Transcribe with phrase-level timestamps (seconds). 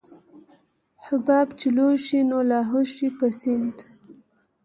[1.05, 3.77] حباب چې لوى شي نو لاهو شي په سيند.